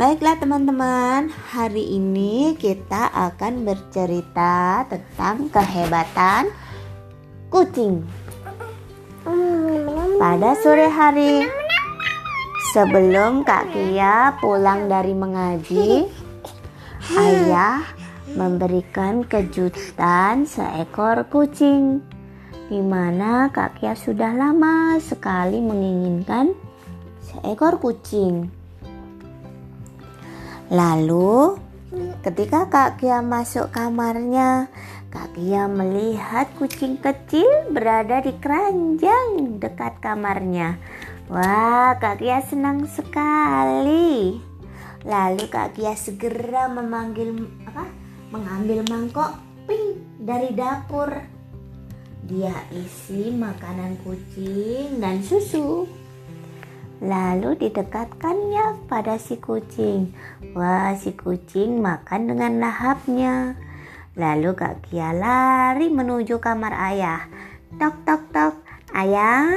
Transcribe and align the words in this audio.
Baiklah 0.00 0.40
teman-teman, 0.40 1.28
hari 1.52 2.00
ini 2.00 2.56
kita 2.56 3.12
akan 3.12 3.68
bercerita 3.68 4.88
tentang 4.88 5.52
kehebatan 5.52 6.48
kucing. 7.52 8.08
Pada 10.16 10.56
sore 10.56 10.88
hari, 10.88 11.44
sebelum 12.72 13.44
Kak 13.44 13.76
Kia 13.76 14.40
pulang 14.40 14.88
dari 14.88 15.12
mengaji, 15.12 16.08
ayah 17.20 17.84
memberikan 18.32 19.28
kejutan 19.28 20.48
seekor 20.48 21.28
kucing 21.28 22.00
di 22.72 22.80
mana 22.80 23.52
Kak 23.52 23.76
Kia 23.76 23.92
sudah 23.92 24.32
lama 24.32 24.96
sekali 24.96 25.60
menginginkan 25.60 26.56
seekor 27.20 27.76
kucing. 27.76 28.59
Lalu, 30.70 31.58
ketika 32.22 32.70
Kak 32.70 33.02
Kia 33.02 33.18
masuk 33.26 33.74
kamarnya, 33.74 34.70
Kak 35.10 35.34
Kia 35.34 35.66
melihat 35.66 36.46
kucing 36.54 36.94
kecil 37.02 37.74
berada 37.74 38.22
di 38.22 38.30
keranjang 38.38 39.58
dekat 39.58 39.98
kamarnya. 39.98 40.78
Wah, 41.26 41.98
Kak 41.98 42.22
Kia 42.22 42.38
senang 42.46 42.86
sekali. 42.86 44.38
Lalu 45.02 45.44
Kak 45.50 45.74
Kia 45.74 45.98
segera 45.98 46.70
memanggil 46.70 47.34
apa? 47.66 47.90
Mengambil 48.30 48.86
mangkok 48.86 49.42
pink 49.66 50.22
dari 50.22 50.54
dapur. 50.54 51.10
Dia 52.30 52.54
isi 52.70 53.34
makanan 53.34 53.98
kucing 54.06 55.02
dan 55.02 55.18
susu. 55.18 55.90
Lalu 57.00 57.56
didekatkannya 57.56 58.84
pada 58.84 59.16
si 59.16 59.40
kucing. 59.40 60.12
Wah, 60.52 60.92
si 60.92 61.16
kucing 61.16 61.80
makan 61.80 62.28
dengan 62.28 62.60
lahapnya. 62.60 63.56
Lalu 64.20 64.52
Kak 64.52 64.84
Kia 64.84 65.16
lari 65.16 65.88
menuju 65.88 66.36
kamar 66.44 66.76
ayah. 66.92 67.24
Tok 67.80 68.04
tok 68.04 68.22
tok, 68.36 68.54
ayah. 68.92 69.48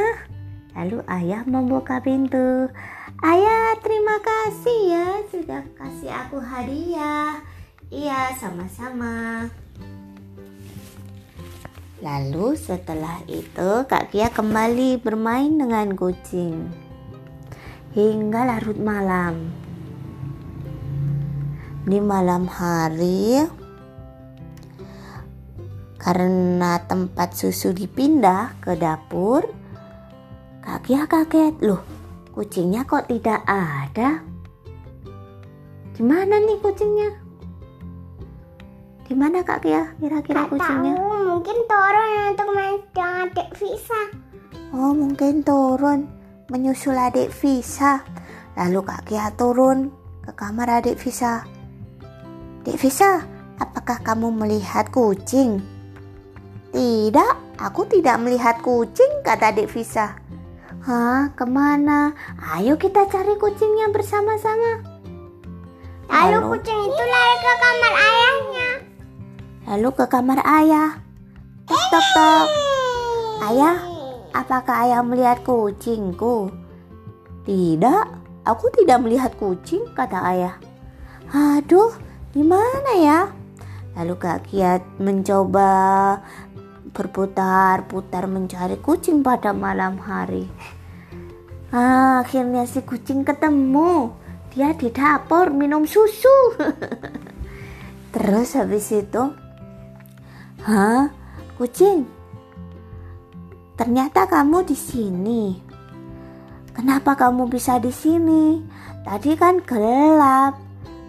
Lalu 0.71 1.03
ayah 1.11 1.43
membuka 1.43 1.99
pintu. 1.99 2.71
Ayah, 3.19 3.75
terima 3.83 4.23
kasih 4.23 4.79
ya 4.87 5.07
sudah 5.27 5.63
kasih 5.75 6.15
aku 6.15 6.39
hadiah. 6.39 7.43
Iya, 7.91 8.39
sama-sama. 8.39 9.51
Lalu 11.99 12.55
setelah 12.55 13.19
itu 13.27 13.83
Kak 13.83 14.15
Kia 14.15 14.31
kembali 14.31 15.03
bermain 15.03 15.59
dengan 15.59 15.91
kucing 15.99 16.82
hingga 17.93 18.41
larut 18.49 18.79
malam. 18.81 19.53
Di 21.85 22.01
malam 22.01 22.49
hari, 22.49 23.45
karena 26.01 26.81
tempat 26.89 27.37
susu 27.37 27.69
dipindah 27.69 28.57
ke 28.57 28.73
dapur, 28.73 29.45
Kak 30.63 30.89
Kia 30.89 31.05
kaget. 31.05 31.53
Loh, 31.61 31.85
kucingnya 32.33 32.81
kok 32.87 33.05
tidak 33.11 33.45
ada? 33.45 34.25
Gimana 35.93 36.41
nih 36.41 36.57
kucingnya? 36.65 37.09
Gimana 39.05 39.45
Kak 39.45 39.61
Kia 39.61 39.93
kira-kira 40.01 40.49
kucingnya? 40.49 40.97
Tahu, 40.97 41.29
mungkin 41.29 41.57
turun 41.69 42.09
untuk 42.33 42.49
main 42.57 42.79
dengan 42.89 43.27
adik 43.29 43.49
Visa. 43.59 44.01
Oh, 44.73 44.95
mungkin 44.95 45.45
turun 45.45 46.22
menyusul 46.53 46.93
adik 46.93 47.33
Visa. 47.33 48.05
Lalu 48.53 48.85
Kak 48.85 49.09
Kia 49.09 49.33
turun 49.33 49.89
ke 50.21 50.37
kamar 50.37 50.85
adik 50.85 51.01
Visa. 51.01 51.41
Adik 52.61 52.77
Visa, 52.77 53.25
apakah 53.57 53.97
kamu 54.05 54.29
melihat 54.29 54.93
kucing? 54.93 55.65
Tidak, 56.69 57.57
aku 57.57 57.89
tidak 57.89 58.21
melihat 58.21 58.61
kucing, 58.61 59.25
kata 59.25 59.49
adik 59.49 59.73
Visa. 59.73 60.13
Hah, 60.85 61.33
ke 61.33 61.45
mana? 61.49 62.13
Ayo 62.53 62.77
kita 62.77 63.09
cari 63.09 63.33
kucingnya 63.41 63.89
bersama-sama. 63.89 64.85
Lalu, 66.05 66.37
Lalu 66.37 66.49
kucing 66.53 66.79
itu 66.85 67.03
lari 67.09 67.35
ke 67.41 67.53
kamar 67.57 67.93
ayahnya. 67.97 68.69
Lalu 69.73 69.89
ke 69.97 70.05
kamar 70.05 70.39
ayah. 70.45 71.01
Tok 71.65 71.83
tok 71.89 72.05
tok. 72.13 72.45
Ayah, 73.43 73.75
Apakah 74.33 74.89
ayah 74.89 75.05
melihat 75.05 75.45
kucingku? 75.45 76.49
Tidak, 77.45 78.03
aku 78.41 78.65
tidak 78.73 78.97
melihat 79.05 79.31
kucing, 79.37 79.85
kata 79.93 80.19
ayah. 80.33 80.55
Aduh, 81.29 81.93
gimana 82.33 82.91
ya? 82.97 83.19
Lalu 83.93 84.15
Kak 84.17 84.49
Kiat 84.49 84.81
mencoba 84.97 86.17
berputar-putar 86.93 88.25
mencari 88.25 88.81
kucing 88.81 89.21
pada 89.21 89.53
malam 89.53 90.01
hari. 90.01 90.49
Ah, 91.69 92.25
akhirnya 92.25 92.65
si 92.65 92.81
kucing 92.81 93.21
ketemu. 93.21 94.13
Dia 94.53 94.73
di 94.73 94.89
dapur 94.93 95.49
minum 95.53 95.85
susu. 95.85 96.57
Terus 98.13 98.53
habis 98.53 98.93
itu, 98.93 99.33
hah, 100.65 101.09
kucing, 101.57 102.05
Ternyata 103.73 104.29
kamu 104.29 104.69
di 104.69 104.77
sini. 104.77 105.43
Kenapa 106.73 107.17
kamu 107.17 107.49
bisa 107.49 107.81
di 107.81 107.89
sini? 107.89 108.61
Tadi 109.01 109.33
kan 109.33 109.61
gelap. 109.65 110.57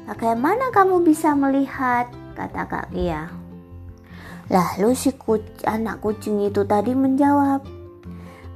Bagaimana 0.08 0.72
kamu 0.72 1.04
bisa 1.04 1.32
melihat? 1.36 2.08
Kata 2.36 2.64
Kak 2.64 2.92
Kia. 2.92 3.28
Lalu 4.52 4.92
si 4.92 5.16
kuc 5.16 5.40
anak 5.64 6.04
kucing 6.04 6.44
itu 6.44 6.68
tadi 6.68 6.92
menjawab, 6.92 7.64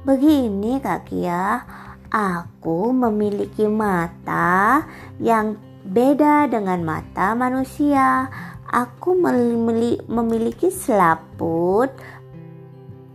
Begini 0.05 0.77
Kak 0.79 1.09
Kia, 1.09 1.65
aku 2.09 2.93
memiliki 2.93 3.65
mata 3.65 4.85
yang 5.17 5.57
beda 5.85 6.49
dengan 6.49 6.81
mata 6.81 7.37
manusia. 7.37 8.31
Aku 8.69 9.17
memiliki 9.17 10.69
selaput 10.69 11.89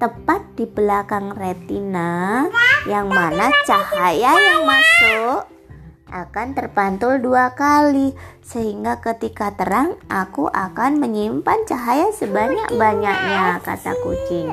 tepat 0.05 0.45
di 0.53 0.69
belakang 0.69 1.33
retina 1.33 2.45
yang 2.85 3.09
mana 3.09 3.49
cahaya 3.65 4.37
yang 4.37 4.69
masuk 4.69 5.49
akan 6.13 6.53
terpantul 6.53 7.17
dua 7.25 7.57
kali 7.57 8.13
sehingga 8.45 9.01
ketika 9.01 9.57
terang 9.57 9.97
aku 10.13 10.53
akan 10.53 11.01
menyimpan 11.01 11.57
cahaya 11.65 12.13
sebanyak-banyaknya 12.13 13.65
kata 13.65 13.97
kucing. 14.05 14.53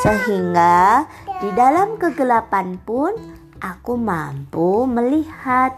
Sehingga 0.00 1.04
di 1.44 1.52
dalam 1.52 2.00
kegelapan 2.00 2.80
pun 2.80 3.12
aku 3.60 3.92
mampu 4.00 4.88
melihat. 4.88 5.76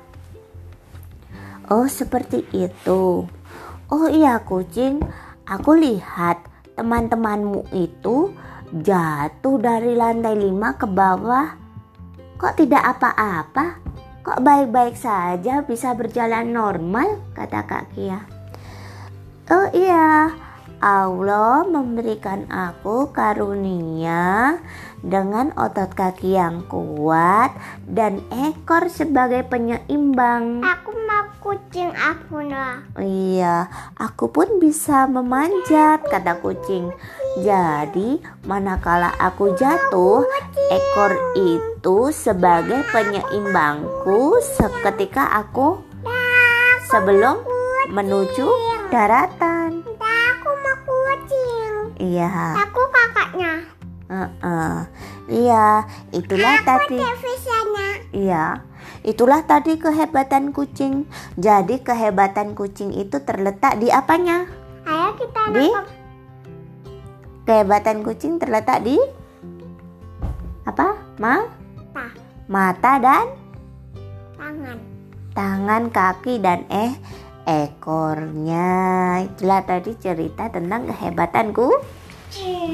Oh 1.66 1.90
seperti 1.90 2.46
itu. 2.54 3.26
Oh 3.90 4.06
iya 4.06 4.38
kucing. 4.46 5.02
Aku 5.50 5.74
lihat 5.74 6.46
teman-temanmu 6.78 7.74
itu 7.74 8.30
jatuh 8.70 9.58
dari 9.58 9.98
lantai 9.98 10.38
lima 10.38 10.78
ke 10.78 10.86
bawah. 10.86 11.58
Kok 12.38 12.54
tidak 12.56 12.96
apa-apa? 12.96 13.82
Kok 14.22 14.40
baik-baik 14.40 14.94
saja 14.94 15.66
bisa 15.66 15.92
berjalan 15.92 16.54
normal? 16.54 17.18
Kata 17.34 17.66
Kak 17.66 17.92
Kia. 17.92 18.20
Oh 19.50 19.66
iya, 19.74 20.30
Allah 20.80 21.66
memberikan 21.68 22.48
aku 22.48 23.12
karunia 23.12 24.56
dengan 25.04 25.52
otot 25.52 25.92
kaki 25.92 26.40
yang 26.40 26.64
kuat 26.72 27.52
dan 27.84 28.24
ekor 28.32 28.88
sebagai 28.88 29.44
penyeimbang. 29.44 30.64
Aku 30.64 30.96
mau 31.04 31.28
kucing 31.44 31.92
aku 31.92 32.46
nah. 32.48 32.80
Iya, 32.96 33.68
aku 33.98 34.32
pun 34.32 34.56
bisa 34.56 35.04
memanjat, 35.04 36.00
kata 36.08 36.40
kucing. 36.40 36.88
Jadi, 37.38 38.18
manakala 38.42 39.14
aku 39.22 39.54
jatuh, 39.54 40.26
ekor 40.66 41.12
itu 41.38 42.10
sebagai 42.10 42.82
penyeimbangku 42.90 44.42
seketika 44.42 45.30
aku 45.38 45.78
sebelum 46.90 47.38
menuju 47.94 48.50
daratan. 48.90 49.86
Iya. 52.00 52.64
Aku 52.64 52.82
kakaknya. 52.88 53.52
Uh 54.08 54.24
-uh. 54.40 54.74
Iya, 55.28 55.84
itulah 56.16 56.64
Aku 56.64 56.66
tadi. 56.66 56.98
Iya. 58.10 58.64
Itulah 59.04 59.44
tadi 59.44 59.76
kehebatan 59.76 60.56
kucing. 60.56 61.04
Jadi 61.36 61.84
kehebatan 61.84 62.56
kucing 62.56 62.96
itu 62.96 63.20
terletak 63.22 63.76
di 63.78 63.92
apanya? 63.92 64.48
Ayo 64.88 65.12
kita 65.20 65.42
di 65.52 65.68
kehebatan 67.50 68.06
kucing 68.06 68.38
terletak 68.38 68.86
di 68.86 68.94
apa? 70.62 70.94
Ma? 71.18 71.42
Mata. 71.90 72.06
Mata 72.46 72.92
dan 73.02 73.26
tangan. 74.38 74.78
tangan, 75.34 75.82
kaki, 75.90 76.38
dan 76.38 76.62
eh 76.70 76.94
ekornya. 77.50 78.70
Itulah 79.26 79.66
tadi 79.66 79.98
cerita 79.98 80.46
tentang 80.46 80.94
kehebatan 80.94 81.50
kucing. 81.50 82.70